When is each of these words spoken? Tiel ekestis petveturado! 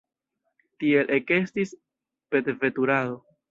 Tiel 0.83 1.13
ekestis 1.19 1.75
petveturado! 2.37 3.25